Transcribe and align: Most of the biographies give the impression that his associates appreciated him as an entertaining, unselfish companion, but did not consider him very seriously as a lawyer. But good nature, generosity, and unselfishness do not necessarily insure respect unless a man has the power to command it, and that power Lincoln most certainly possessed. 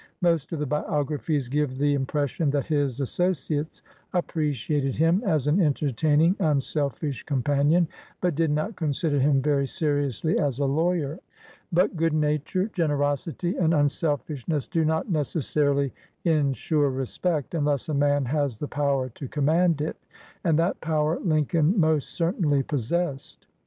Most 0.23 0.51
of 0.51 0.57
the 0.57 0.65
biographies 0.65 1.47
give 1.47 1.77
the 1.77 1.93
impression 1.93 2.49
that 2.49 2.65
his 2.65 2.99
associates 2.99 3.83
appreciated 4.13 4.95
him 4.95 5.21
as 5.23 5.45
an 5.45 5.61
entertaining, 5.61 6.35
unselfish 6.39 7.21
companion, 7.21 7.87
but 8.19 8.33
did 8.33 8.49
not 8.49 8.75
consider 8.75 9.19
him 9.19 9.43
very 9.43 9.67
seriously 9.67 10.39
as 10.39 10.57
a 10.57 10.65
lawyer. 10.65 11.19
But 11.71 11.97
good 11.97 12.13
nature, 12.13 12.71
generosity, 12.73 13.55
and 13.57 13.75
unselfishness 13.75 14.65
do 14.65 14.83
not 14.83 15.11
necessarily 15.11 15.93
insure 16.25 16.89
respect 16.89 17.53
unless 17.53 17.87
a 17.87 17.93
man 17.93 18.25
has 18.25 18.57
the 18.57 18.67
power 18.67 19.09
to 19.09 19.27
command 19.27 19.81
it, 19.81 19.97
and 20.43 20.57
that 20.57 20.81
power 20.81 21.19
Lincoln 21.19 21.79
most 21.79 22.09
certainly 22.13 22.63
possessed. 22.63 23.45